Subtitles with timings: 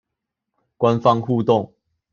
[0.77, 1.75] 官方互動